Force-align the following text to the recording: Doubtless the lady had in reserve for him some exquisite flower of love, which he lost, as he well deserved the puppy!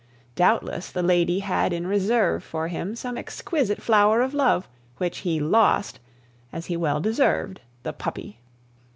Doubtless 0.33 0.89
the 0.89 1.03
lady 1.03 1.41
had 1.41 1.71
in 1.71 1.85
reserve 1.85 2.43
for 2.43 2.69
him 2.69 2.95
some 2.95 3.19
exquisite 3.19 3.83
flower 3.83 4.21
of 4.21 4.33
love, 4.33 4.67
which 4.97 5.19
he 5.19 5.39
lost, 5.39 5.99
as 6.51 6.65
he 6.65 6.75
well 6.75 6.99
deserved 6.99 7.61
the 7.83 7.93
puppy! 7.93 8.39